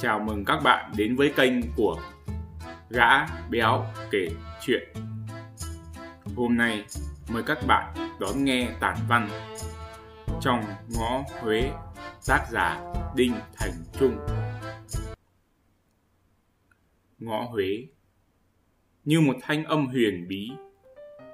Chào 0.00 0.20
mừng 0.20 0.44
các 0.44 0.60
bạn 0.64 0.92
đến 0.96 1.16
với 1.16 1.32
kênh 1.36 1.54
của 1.76 2.00
Gã 2.90 3.26
Béo 3.50 3.84
Kể 4.10 4.28
Chuyện. 4.62 4.88
Hôm 6.36 6.56
nay 6.56 6.84
mời 7.32 7.42
các 7.46 7.58
bạn 7.66 7.94
đón 8.20 8.44
nghe 8.44 8.68
tản 8.80 8.96
văn 9.08 9.28
trong 10.40 10.60
ngõ 10.98 11.22
Huế 11.40 11.70
tác 12.26 12.46
giả 12.50 12.92
Đinh 13.16 13.32
Thành 13.56 13.72
Trung. 14.00 14.16
Ngõ 17.18 17.42
Huế 17.42 17.86
như 19.04 19.20
một 19.20 19.36
thanh 19.42 19.64
âm 19.64 19.86
huyền 19.86 20.28
bí, 20.28 20.50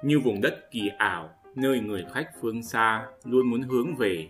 như 0.03 0.19
vùng 0.19 0.41
đất 0.41 0.71
kỳ 0.71 0.89
ảo 0.97 1.29
nơi 1.55 1.79
người 1.79 2.05
khách 2.13 2.29
phương 2.41 2.63
xa 2.63 3.05
luôn 3.23 3.49
muốn 3.49 3.61
hướng 3.61 3.95
về. 3.95 4.29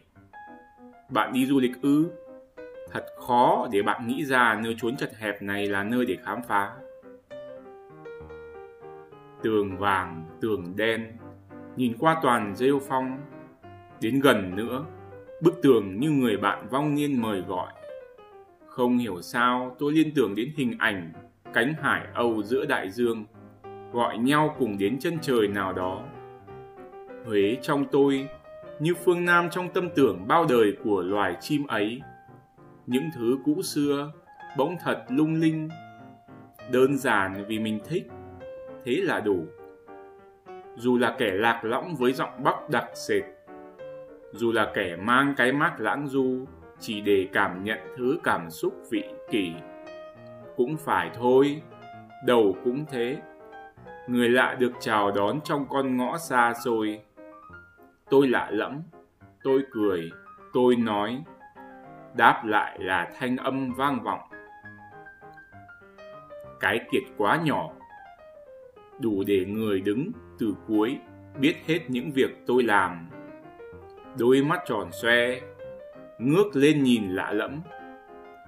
Bạn 1.09 1.33
đi 1.33 1.45
du 1.45 1.59
lịch 1.59 1.81
ư? 1.81 2.11
Thật 2.91 3.05
khó 3.27 3.67
để 3.71 3.81
bạn 3.81 4.07
nghĩ 4.07 4.25
ra 4.25 4.59
nơi 4.63 4.75
trốn 4.81 4.95
chật 4.95 5.11
hẹp 5.17 5.41
này 5.41 5.67
là 5.67 5.83
nơi 5.83 6.05
để 6.05 6.17
khám 6.23 6.39
phá. 6.47 6.71
Tường 9.41 9.77
vàng, 9.77 10.25
tường 10.41 10.73
đen, 10.75 11.17
nhìn 11.75 11.93
qua 11.99 12.19
toàn 12.23 12.55
rêu 12.55 12.79
phong. 12.87 13.19
Đến 14.01 14.19
gần 14.19 14.55
nữa, 14.55 14.85
bức 15.41 15.61
tường 15.61 15.99
như 15.99 16.09
người 16.09 16.37
bạn 16.37 16.67
vong 16.69 16.95
niên 16.95 17.21
mời 17.21 17.41
gọi. 17.41 17.73
Không 18.67 18.97
hiểu 18.97 19.21
sao 19.21 19.75
tôi 19.79 19.91
liên 19.91 20.11
tưởng 20.15 20.35
đến 20.35 20.51
hình 20.57 20.75
ảnh 20.79 21.13
cánh 21.53 21.73
hải 21.81 22.07
âu 22.13 22.43
giữa 22.43 22.65
đại 22.65 22.91
dương, 22.91 23.25
gọi 23.91 24.17
nhau 24.17 24.55
cùng 24.59 24.77
đến 24.77 24.99
chân 24.99 25.17
trời 25.21 25.47
nào 25.47 25.73
đó. 25.73 26.01
Huế 27.25 27.57
trong 27.61 27.85
tôi, 27.91 28.27
như 28.79 28.93
phương 28.93 29.25
Nam 29.25 29.49
trong 29.51 29.69
tâm 29.69 29.89
tưởng 29.95 30.27
bao 30.27 30.45
đời 30.49 30.77
của 30.83 31.01
loài 31.01 31.37
chim 31.41 31.67
ấy 31.67 32.01
những 32.87 33.09
thứ 33.15 33.37
cũ 33.45 33.61
xưa 33.61 34.11
bỗng 34.57 34.77
thật 34.81 35.05
lung 35.09 35.35
linh, 35.35 35.69
đơn 36.71 36.97
giản 36.97 37.45
vì 37.47 37.59
mình 37.59 37.79
thích, 37.85 38.07
thế 38.85 39.01
là 39.03 39.19
đủ. 39.19 39.45
Dù 40.75 40.97
là 40.97 41.15
kẻ 41.17 41.31
lạc 41.31 41.65
lõng 41.65 41.95
với 41.95 42.13
giọng 42.13 42.43
bắc 42.43 42.69
đặc 42.69 42.85
sệt, 42.95 43.23
dù 44.31 44.51
là 44.51 44.71
kẻ 44.73 44.95
mang 44.95 45.33
cái 45.37 45.51
mát 45.51 45.75
lãng 45.79 46.07
du, 46.07 46.45
chỉ 46.79 47.01
để 47.01 47.27
cảm 47.33 47.63
nhận 47.63 47.79
thứ 47.97 48.19
cảm 48.23 48.49
xúc 48.49 48.73
vị 48.89 49.03
kỷ, 49.31 49.53
cũng 50.55 50.77
phải 50.77 51.09
thôi, 51.13 51.61
đầu 52.25 52.55
cũng 52.63 52.85
thế. 52.91 53.17
Người 54.07 54.29
lạ 54.29 54.55
được 54.59 54.71
chào 54.79 55.11
đón 55.11 55.41
trong 55.41 55.65
con 55.69 55.97
ngõ 55.97 56.17
xa 56.17 56.53
xôi. 56.65 57.01
Tôi 58.09 58.27
lạ 58.27 58.49
lẫm, 58.51 58.81
tôi 59.43 59.63
cười, 59.71 60.11
tôi 60.53 60.75
nói 60.75 61.23
đáp 62.17 62.41
lại 62.45 62.79
là 62.79 63.09
thanh 63.19 63.37
âm 63.37 63.73
vang 63.73 64.03
vọng. 64.03 64.19
Cái 66.59 66.79
kiệt 66.91 67.03
quá 67.17 67.39
nhỏ, 67.43 67.69
đủ 68.99 69.23
để 69.27 69.45
người 69.45 69.81
đứng 69.81 70.11
từ 70.39 70.55
cuối 70.67 70.97
biết 71.39 71.55
hết 71.65 71.79
những 71.87 72.11
việc 72.11 72.45
tôi 72.47 72.63
làm. 72.63 73.09
Đôi 74.19 74.43
mắt 74.43 74.59
tròn 74.67 74.89
xoe, 74.91 75.39
ngước 76.19 76.55
lên 76.55 76.83
nhìn 76.83 77.09
lạ 77.09 77.31
lẫm, 77.31 77.61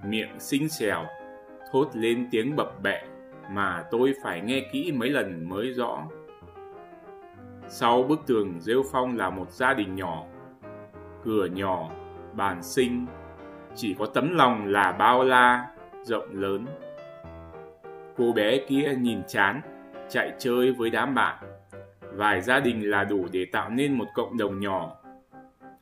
miệng 0.05 0.39
xinh 0.39 0.69
xèo, 0.69 1.05
thốt 1.71 1.89
lên 1.93 2.27
tiếng 2.31 2.55
bập 2.55 2.81
bẹ 2.83 3.03
mà 3.51 3.83
tôi 3.91 4.13
phải 4.23 4.41
nghe 4.41 4.61
kỹ 4.71 4.91
mấy 4.91 5.09
lần 5.09 5.49
mới 5.49 5.73
rõ. 5.73 6.03
Sau 7.67 8.03
bức 8.03 8.19
tường 8.27 8.59
rêu 8.59 8.83
phong 8.91 9.17
là 9.17 9.29
một 9.29 9.51
gia 9.51 9.73
đình 9.73 9.95
nhỏ, 9.95 10.23
cửa 11.23 11.45
nhỏ, 11.45 11.91
bàn 12.33 12.63
sinh, 12.63 13.05
chỉ 13.77 13.95
có 13.99 14.05
tấm 14.05 14.33
lòng 14.35 14.65
là 14.67 14.91
bao 14.91 15.23
la, 15.23 15.67
rộng 16.03 16.29
lớn. 16.31 16.65
Cô 18.17 18.33
bé 18.33 18.59
kia 18.67 18.95
nhìn 18.99 19.21
chán, 19.27 19.61
chạy 20.09 20.33
chơi 20.39 20.71
với 20.71 20.89
đám 20.89 21.15
bạn. 21.15 21.43
Vài 22.13 22.41
gia 22.41 22.59
đình 22.59 22.89
là 22.89 23.03
đủ 23.03 23.25
để 23.31 23.45
tạo 23.45 23.69
nên 23.69 23.97
một 23.97 24.07
cộng 24.15 24.37
đồng 24.37 24.59
nhỏ, 24.59 24.95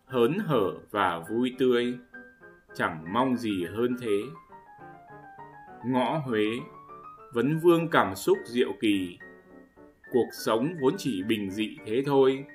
hớn 0.05 0.37
hở 0.45 0.71
và 0.91 1.19
vui 1.29 1.55
tươi, 1.59 1.97
chẳng 2.73 3.13
mong 3.13 3.37
gì 3.37 3.65
hơn 3.65 3.95
thế. 4.01 4.21
Ngõ 5.85 6.17
Huế, 6.17 6.45
vấn 7.33 7.59
vương 7.59 7.89
cảm 7.89 8.15
xúc 8.15 8.37
diệu 8.45 8.71
kỳ. 8.81 9.17
Cuộc 10.11 10.27
sống 10.45 10.73
vốn 10.81 10.93
chỉ 10.97 11.23
bình 11.23 11.51
dị 11.51 11.77
thế 11.85 12.03
thôi, 12.05 12.45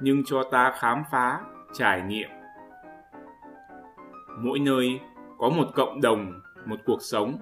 nhưng 0.00 0.22
cho 0.26 0.42
ta 0.50 0.72
khám 0.78 1.02
phá, 1.10 1.40
trải 1.74 2.02
nghiệm 2.02 2.39
mỗi 4.42 4.58
nơi 4.58 5.00
có 5.38 5.48
một 5.48 5.66
cộng 5.74 6.00
đồng, 6.00 6.40
một 6.66 6.80
cuộc 6.86 7.02
sống. 7.02 7.38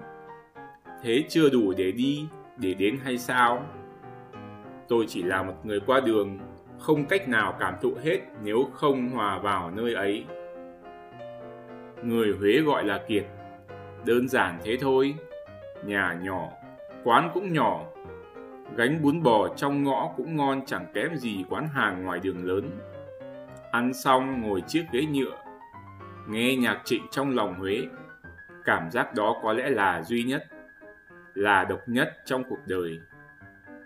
Thế 1.03 1.23
chưa 1.29 1.49
đủ 1.49 1.73
để 1.77 1.91
đi, 1.91 2.27
để 2.57 2.73
đến 2.73 2.97
hay 3.03 3.17
sao? 3.17 3.65
Tôi 4.87 5.05
chỉ 5.07 5.23
là 5.23 5.43
một 5.43 5.53
người 5.63 5.79
qua 5.79 5.99
đường, 5.99 6.39
không 6.79 7.05
cách 7.05 7.29
nào 7.29 7.57
cảm 7.59 7.73
thụ 7.81 7.93
hết 8.03 8.19
nếu 8.43 8.69
không 8.73 9.09
hòa 9.09 9.39
vào 9.39 9.71
nơi 9.71 9.93
ấy. 9.93 10.25
Người 12.03 12.33
Huế 12.39 12.59
gọi 12.59 12.83
là 12.83 13.01
kiệt, 13.07 13.25
đơn 14.05 14.27
giản 14.27 14.59
thế 14.63 14.77
thôi. 14.81 15.15
Nhà 15.85 16.19
nhỏ, 16.23 16.47
quán 17.03 17.31
cũng 17.33 17.53
nhỏ, 17.53 17.83
gánh 18.75 19.01
bún 19.01 19.23
bò 19.23 19.47
trong 19.55 19.83
ngõ 19.83 20.09
cũng 20.17 20.35
ngon 20.35 20.61
chẳng 20.65 20.85
kém 20.93 21.15
gì 21.15 21.45
quán 21.49 21.67
hàng 21.67 22.03
ngoài 22.03 22.19
đường 22.23 22.45
lớn. 22.45 22.69
Ăn 23.71 23.93
xong 23.93 24.41
ngồi 24.41 24.61
chiếc 24.67 24.85
ghế 24.91 25.05
nhựa, 25.05 25.37
nghe 26.29 26.55
nhạc 26.55 26.81
trịnh 26.85 27.03
trong 27.11 27.35
lòng 27.35 27.59
Huế. 27.59 27.87
Cảm 28.65 28.91
giác 28.91 29.13
đó 29.15 29.39
có 29.43 29.53
lẽ 29.53 29.69
là 29.69 30.03
duy 30.03 30.23
nhất, 30.23 30.47
là 31.33 31.63
độc 31.63 31.79
nhất 31.87 32.17
trong 32.25 32.43
cuộc 32.49 32.59
đời. 32.65 32.99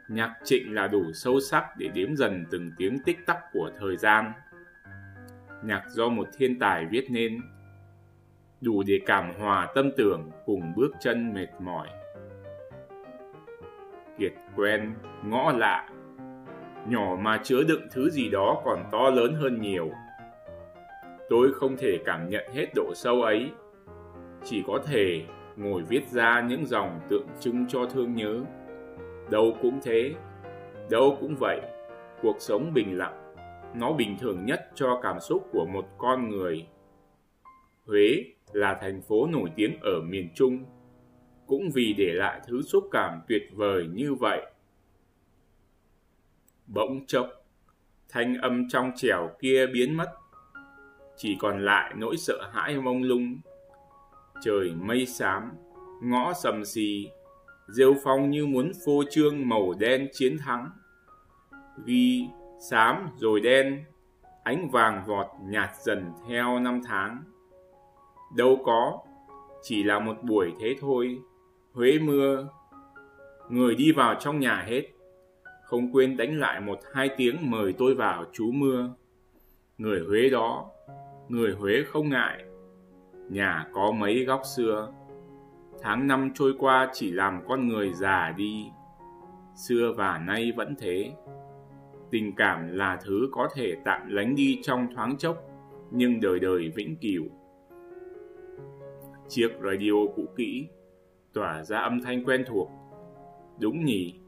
Nhạc 0.07 0.33
trịnh 0.43 0.73
là 0.73 0.87
đủ 0.87 1.13
sâu 1.13 1.39
sắc 1.39 1.65
để 1.77 1.87
đếm 1.87 2.15
dần 2.15 2.45
từng 2.51 2.71
tiếng 2.77 2.99
tích 3.05 3.25
tắc 3.25 3.37
của 3.53 3.71
thời 3.79 3.97
gian. 3.97 4.31
Nhạc 5.63 5.83
do 5.89 6.09
một 6.09 6.27
thiên 6.37 6.59
tài 6.59 6.85
viết 6.85 7.07
nên, 7.09 7.41
đủ 8.61 8.83
để 8.87 8.99
cảm 9.05 9.33
hòa 9.39 9.67
tâm 9.75 9.91
tưởng 9.97 10.31
cùng 10.45 10.73
bước 10.75 10.91
chân 10.99 11.33
mệt 11.33 11.47
mỏi. 11.59 11.87
Kiệt 14.19 14.33
quen, 14.55 14.93
ngõ 15.23 15.51
lạ, 15.51 15.89
nhỏ 16.87 17.17
mà 17.19 17.39
chứa 17.43 17.63
đựng 17.63 17.87
thứ 17.91 18.09
gì 18.09 18.29
đó 18.29 18.61
còn 18.65 18.83
to 18.91 19.09
lớn 19.09 19.35
hơn 19.35 19.61
nhiều 19.61 19.91
tôi 21.29 21.53
không 21.53 21.77
thể 21.77 21.99
cảm 22.05 22.29
nhận 22.29 22.43
hết 22.53 22.65
độ 22.75 22.93
sâu 22.95 23.21
ấy. 23.21 23.51
Chỉ 24.43 24.63
có 24.67 24.79
thể 24.85 25.25
ngồi 25.55 25.83
viết 25.83 26.07
ra 26.11 26.41
những 26.41 26.65
dòng 26.65 26.99
tượng 27.09 27.27
trưng 27.39 27.67
cho 27.67 27.85
thương 27.85 28.15
nhớ. 28.15 28.41
Đâu 29.31 29.57
cũng 29.61 29.79
thế, 29.83 30.13
đâu 30.89 31.17
cũng 31.21 31.35
vậy, 31.39 31.61
cuộc 32.21 32.35
sống 32.39 32.73
bình 32.73 32.97
lặng, 32.97 33.35
nó 33.75 33.93
bình 33.93 34.17
thường 34.19 34.45
nhất 34.45 34.69
cho 34.75 34.99
cảm 35.03 35.19
xúc 35.19 35.47
của 35.51 35.65
một 35.65 35.85
con 35.97 36.29
người. 36.29 36.67
Huế 37.85 38.23
là 38.51 38.77
thành 38.81 39.01
phố 39.01 39.27
nổi 39.27 39.49
tiếng 39.55 39.79
ở 39.81 40.01
miền 40.01 40.29
trung, 40.35 40.65
cũng 41.47 41.69
vì 41.73 41.95
để 41.97 42.13
lại 42.13 42.41
thứ 42.47 42.61
xúc 42.61 42.83
cảm 42.91 43.21
tuyệt 43.27 43.43
vời 43.53 43.87
như 43.93 44.13
vậy. 44.13 44.41
Bỗng 46.67 47.05
chốc, 47.07 47.29
thanh 48.09 48.37
âm 48.37 48.69
trong 48.69 48.91
trẻo 48.95 49.29
kia 49.39 49.67
biến 49.67 49.97
mất 49.97 50.13
chỉ 51.17 51.37
còn 51.39 51.65
lại 51.65 51.93
nỗi 51.97 52.17
sợ 52.17 52.49
hãi 52.53 52.77
mông 52.81 53.03
lung. 53.03 53.37
Trời 54.41 54.73
mây 54.81 55.05
xám, 55.05 55.51
ngõ 56.01 56.33
sầm 56.33 56.65
xì, 56.65 57.09
rêu 57.67 57.95
phong 58.03 58.29
như 58.29 58.45
muốn 58.45 58.71
phô 58.85 59.03
trương 59.09 59.49
màu 59.49 59.73
đen 59.79 60.07
chiến 60.13 60.37
thắng. 60.37 60.69
Ghi, 61.85 62.27
xám 62.69 63.07
rồi 63.15 63.39
đen, 63.39 63.83
ánh 64.43 64.69
vàng 64.69 65.03
vọt 65.07 65.27
nhạt 65.41 65.69
dần 65.85 66.11
theo 66.27 66.59
năm 66.59 66.81
tháng. 66.85 67.23
Đâu 68.35 68.61
có, 68.65 68.99
chỉ 69.61 69.83
là 69.83 69.99
một 69.99 70.23
buổi 70.23 70.53
thế 70.59 70.75
thôi, 70.81 71.19
Huế 71.73 71.99
mưa. 71.99 72.47
Người 73.49 73.75
đi 73.75 73.91
vào 73.91 74.15
trong 74.19 74.39
nhà 74.39 74.63
hết, 74.67 74.81
không 75.63 75.91
quên 75.91 76.17
đánh 76.17 76.39
lại 76.39 76.61
một 76.61 76.79
hai 76.93 77.09
tiếng 77.17 77.51
mời 77.51 77.73
tôi 77.77 77.95
vào 77.95 78.25
chú 78.33 78.51
mưa. 78.51 78.89
Người 79.77 79.99
Huế 79.99 80.29
đó 80.29 80.69
người 81.29 81.51
Huế 81.53 81.83
không 81.87 82.09
ngại. 82.09 82.43
Nhà 83.29 83.67
có 83.73 83.91
mấy 83.91 84.25
góc 84.25 84.41
xưa, 84.55 84.93
tháng 85.81 86.07
năm 86.07 86.31
trôi 86.35 86.53
qua 86.59 86.89
chỉ 86.93 87.11
làm 87.11 87.41
con 87.47 87.67
người 87.67 87.93
già 87.93 88.33
đi. 88.37 88.65
Xưa 89.55 89.93
và 89.97 90.17
nay 90.17 90.51
vẫn 90.55 90.75
thế. 90.79 91.11
Tình 92.11 92.35
cảm 92.35 92.67
là 92.67 92.99
thứ 93.03 93.29
có 93.31 93.49
thể 93.55 93.75
tạm 93.85 94.09
lánh 94.09 94.35
đi 94.35 94.59
trong 94.63 94.87
thoáng 94.95 95.17
chốc, 95.17 95.37
nhưng 95.91 96.19
đời 96.19 96.39
đời 96.39 96.71
vĩnh 96.75 96.95
cửu. 96.95 97.23
Chiếc 99.27 99.49
radio 99.63 99.93
cũ 100.15 100.25
kỹ, 100.35 100.67
tỏa 101.33 101.63
ra 101.63 101.79
âm 101.79 102.01
thanh 102.01 102.23
quen 102.25 102.43
thuộc. 102.47 102.71
Đúng 103.59 103.85
nhỉ, 103.85 104.19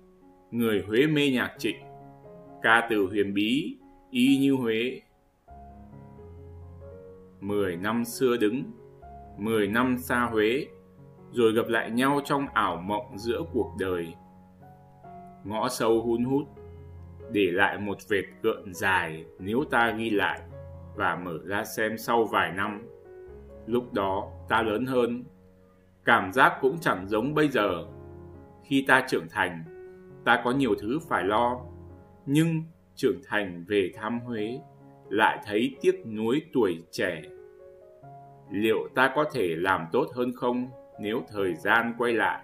người 0.52 0.84
Huế 0.88 1.08
mê 1.08 1.30
nhạc 1.30 1.56
trịnh, 1.58 1.78
ca 2.62 2.88
từ 2.90 3.06
huyền 3.06 3.34
bí, 3.34 3.78
y 4.12 4.38
như 4.38 4.54
Huế 4.54 5.02
Mười 7.40 7.78
năm 7.78 8.06
xưa 8.06 8.38
đứng, 8.38 8.64
mười 9.38 9.68
năm 9.68 9.98
xa 9.98 10.30
Huế, 10.32 10.68
rồi 11.32 11.54
gặp 11.54 11.68
lại 11.68 11.92
nhau 11.92 12.20
trong 12.26 12.48
ảo 12.54 12.78
mộng 12.78 13.18
giữa 13.18 13.42
cuộc 13.54 13.76
đời. 13.80 14.14
Ngõ 15.44 15.70
sâu 15.70 16.02
hun 16.02 16.24
hút, 16.24 16.44
để 17.32 17.52
lại 17.52 17.78
một 17.78 17.98
vệt 18.10 18.26
gợn 18.42 18.74
dài 18.74 19.26
nếu 19.40 19.64
ta 19.72 19.92
ghi 19.92 20.10
lại 20.10 20.40
và 20.96 21.16
mở 21.16 21.40
ra 21.46 21.64
xem 21.64 21.98
sau 21.98 22.24
vài 22.24 22.52
năm. 22.52 22.82
Lúc 23.66 23.94
đó 23.94 24.32
ta 24.50 24.62
lớn 24.62 24.86
hơn, 24.86 25.24
cảm 26.06 26.34
giác 26.34 26.58
cũng 26.62 26.78
chẳng 26.82 27.08
giống 27.08 27.34
bây 27.34 27.48
giờ. 27.48 27.86
Khi 28.64 28.86
ta 28.88 29.06
trưởng 29.08 29.28
thành, 29.30 29.64
ta 30.26 30.42
có 30.44 30.52
nhiều 30.52 30.76
thứ 30.82 31.00
phải 31.10 31.24
lo, 31.24 31.60
nhưng 32.26 32.64
trưởng 32.96 33.20
thành 33.26 33.66
về 33.68 33.92
thăm 33.96 34.20
Huế 34.20 34.60
lại 35.10 35.40
thấy 35.46 35.76
tiếc 35.82 36.06
nuối 36.06 36.42
tuổi 36.54 36.84
trẻ. 36.92 37.22
Liệu 38.52 38.88
ta 38.96 39.12
có 39.16 39.26
thể 39.34 39.56
làm 39.58 39.86
tốt 39.92 40.08
hơn 40.16 40.34
không 40.36 40.68
nếu 41.00 41.24
thời 41.28 41.56
gian 41.56 41.94
quay 41.98 42.14
lại? 42.14 42.44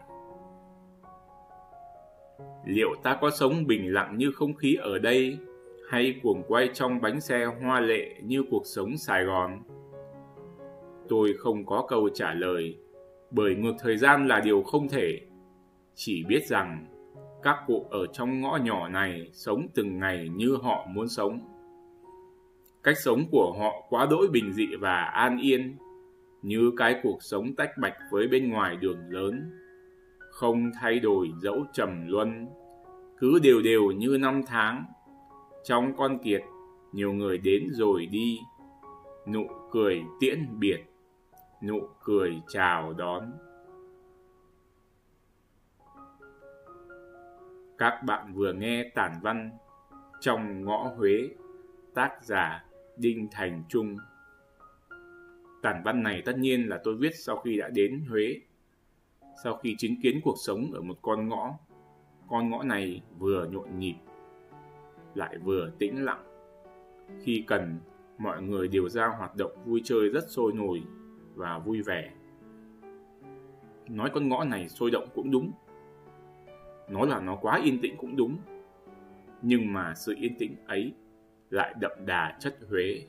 Liệu 2.66 2.90
ta 3.04 3.18
có 3.22 3.30
sống 3.30 3.68
bình 3.68 3.94
lặng 3.94 4.18
như 4.18 4.32
không 4.32 4.54
khí 4.54 4.76
ở 4.82 5.00
đây 5.00 5.38
hay 5.90 6.20
cuồng 6.24 6.44
quay 6.48 6.70
trong 6.74 7.02
bánh 7.02 7.22
xe 7.22 7.46
hoa 7.46 7.80
lệ 7.80 8.16
như 8.24 8.44
cuộc 8.52 8.64
sống 8.66 8.98
Sài 8.98 9.24
Gòn? 9.24 9.60
Tôi 11.10 11.34
không 11.40 11.66
có 11.66 11.86
câu 11.88 12.10
trả 12.14 12.34
lời, 12.34 12.78
bởi 13.32 13.56
ngược 13.56 13.74
thời 13.80 13.98
gian 13.98 14.28
là 14.28 14.40
điều 14.40 14.64
không 14.64 14.90
thể. 14.90 15.20
Chỉ 15.96 16.24
biết 16.24 16.46
rằng 16.46 16.86
các 17.44 17.58
cụ 17.68 17.86
ở 17.90 18.06
trong 18.14 18.42
ngõ 18.42 18.58
nhỏ 18.64 18.90
này 18.90 19.30
sống 19.34 19.68
từng 19.74 20.00
ngày 20.00 20.30
như 20.36 20.58
họ 20.64 20.86
muốn 20.90 21.10
sống. 21.10 21.51
Cách 22.84 22.98
sống 22.98 23.26
của 23.32 23.54
họ 23.60 23.86
quá 23.90 24.08
đỗi 24.10 24.28
bình 24.28 24.54
dị 24.54 24.68
và 24.80 24.96
an 25.04 25.38
yên, 25.38 25.78
như 26.42 26.72
cái 26.78 27.00
cuộc 27.04 27.18
sống 27.22 27.56
tách 27.56 27.72
bạch 27.82 27.98
với 28.12 28.28
bên 28.28 28.50
ngoài 28.50 28.76
đường 28.76 29.00
lớn, 29.10 29.52
không 30.32 30.72
thay 30.82 31.00
đổi 31.00 31.32
dẫu 31.42 31.66
trầm 31.74 32.08
luân, 32.08 32.48
cứ 33.18 33.40
đều 33.44 33.62
đều 33.62 33.92
như 33.92 34.18
năm 34.22 34.42
tháng. 34.48 34.86
Trong 35.64 35.96
con 35.98 36.20
kiệt, 36.24 36.42
nhiều 36.92 37.14
người 37.14 37.38
đến 37.38 37.68
rồi 37.72 38.06
đi, 38.06 38.40
nụ 39.28 39.48
cười 39.72 40.02
tiễn 40.20 40.60
biệt, 40.60 40.84
nụ 41.64 41.80
cười 42.04 42.42
chào 42.48 42.94
đón. 42.94 43.32
Các 47.78 48.04
bạn 48.06 48.34
vừa 48.34 48.54
nghe 48.54 48.92
tản 48.96 49.12
văn 49.22 49.52
trong 50.20 50.66
ngõ 50.66 50.92
Huế, 50.98 51.30
tác 51.94 52.24
giả 52.24 52.66
Đinh 52.98 53.28
Thành 53.32 53.64
Trung. 53.70 53.98
Tản 55.62 55.82
văn 55.86 56.04
này 56.04 56.22
tất 56.26 56.38
nhiên 56.38 56.70
là 56.70 56.82
tôi 56.84 56.96
viết 56.96 57.16
sau 57.16 57.38
khi 57.38 57.58
đã 57.58 57.70
đến 57.70 58.06
Huế, 58.10 58.40
sau 59.44 59.56
khi 59.56 59.76
chứng 59.78 60.02
kiến 60.02 60.22
cuộc 60.24 60.36
sống 60.46 60.72
ở 60.74 60.82
một 60.82 60.98
con 61.02 61.30
ngõ. 61.30 61.54
Con 62.30 62.50
ngõ 62.50 62.64
này 62.64 63.02
vừa 63.18 63.48
nhộn 63.52 63.80
nhịp, 63.80 63.96
lại 65.16 65.38
vừa 65.38 65.72
tĩnh 65.80 66.06
lặng. 66.06 66.24
Khi 67.24 67.44
cần, 67.48 67.80
mọi 68.18 68.42
người 68.42 68.68
đều 68.68 68.90
ra 68.90 69.08
hoạt 69.08 69.36
động 69.36 69.52
vui 69.66 69.82
chơi 69.84 70.10
rất 70.10 70.24
sôi 70.30 70.54
nổi 70.54 70.84
và 71.36 71.60
vui 71.60 71.82
vẻ. 71.82 72.12
Nói 73.90 74.10
con 74.14 74.30
ngõ 74.30 74.44
này 74.44 74.70
sôi 74.70 74.92
động 74.92 75.08
cũng 75.16 75.32
đúng, 75.32 75.52
nói 76.90 77.08
là 77.08 77.20
nó 77.20 77.36
quá 77.36 77.62
yên 77.64 77.82
tĩnh 77.82 77.96
cũng 77.98 78.16
đúng 78.16 78.38
nhưng 79.42 79.74
mà 79.74 79.94
sự 79.96 80.16
yên 80.18 80.36
tĩnh 80.40 80.56
ấy 80.68 80.94
lại 81.52 81.74
đậm 81.80 81.92
đà 82.06 82.38
chất 82.40 82.56
Huế. 82.70 83.02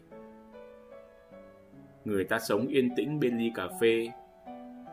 Người 2.04 2.24
ta 2.24 2.38
sống 2.38 2.66
yên 2.66 2.94
tĩnh 2.96 3.20
bên 3.20 3.38
ly 3.38 3.52
cà 3.54 3.68
phê, 3.80 4.08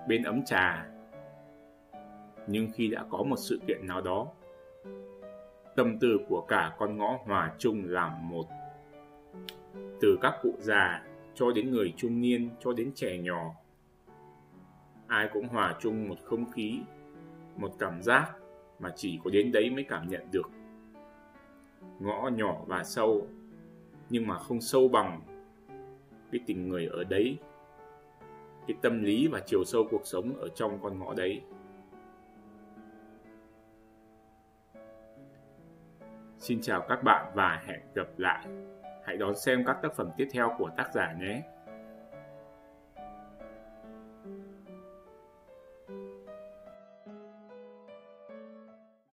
bên 0.08 0.24
ấm 0.24 0.46
trà. 0.46 0.90
Nhưng 2.48 2.68
khi 2.74 2.88
đã 2.88 3.06
có 3.10 3.24
một 3.24 3.36
sự 3.38 3.60
kiện 3.68 3.88
nào 3.88 4.02
đó, 4.02 4.28
tâm 5.76 6.00
tư 6.00 6.20
của 6.28 6.42
cả 6.48 6.76
con 6.78 6.98
ngõ 6.98 7.18
hòa 7.26 7.54
chung 7.58 7.84
làm 7.86 8.30
một. 8.30 8.46
Từ 10.02 10.18
các 10.22 10.34
cụ 10.42 10.54
già 10.60 11.04
cho 11.36 11.52
đến 11.52 11.72
người 11.72 11.94
trung 11.98 12.22
niên 12.22 12.50
cho 12.60 12.74
đến 12.74 12.92
trẻ 12.96 13.18
nhỏ, 13.18 13.56
ai 15.08 15.30
cũng 15.34 15.48
hòa 15.48 15.76
chung 15.80 16.10
một 16.10 16.18
không 16.24 16.52
khí, 16.52 16.80
một 17.56 17.72
cảm 17.80 18.02
giác 18.02 18.32
mà 18.80 18.90
chỉ 18.96 19.20
có 19.24 19.30
đến 19.30 19.52
đấy 19.52 19.70
mới 19.70 19.84
cảm 19.84 20.10
nhận 20.10 20.28
được. 20.32 20.50
Ngõ 22.00 22.30
nhỏ 22.30 22.62
và 22.68 22.84
sâu, 22.84 23.28
nhưng 24.10 24.28
mà 24.28 24.38
không 24.38 24.62
sâu 24.62 24.88
bằng 24.88 25.22
cái 26.32 26.42
tình 26.46 26.70
người 26.70 26.86
ở 26.86 27.04
đấy, 27.04 27.38
cái 28.68 28.78
tâm 28.82 29.04
lý 29.04 29.28
và 29.28 29.40
chiều 29.46 29.64
sâu 29.64 29.88
cuộc 29.92 30.02
sống 30.04 30.34
ở 30.40 30.48
trong 30.56 30.80
con 30.82 31.00
ngõ 31.00 31.14
đấy. 31.14 31.42
Xin 36.38 36.62
chào 36.62 36.86
các 36.90 37.04
bạn 37.04 37.32
và 37.36 37.64
hẹn 37.66 37.80
gặp 37.96 38.08
lại. 38.18 38.46
Hãy 39.06 39.18
đón 39.18 39.36
xem 39.36 39.64
các 39.66 39.78
tác 39.82 39.96
phẩm 39.96 40.10
tiếp 40.18 40.28
theo 40.32 40.56
của 40.58 40.70
tác 40.78 40.94
giả 40.94 41.14
nhé. 41.20 41.42